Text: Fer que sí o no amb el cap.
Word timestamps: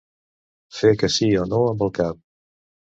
Fer 0.79 0.93
que 1.03 1.11
sí 1.17 1.31
o 1.45 1.47
no 1.53 1.63
amb 1.69 1.87
el 1.91 1.95
cap. 2.03 2.23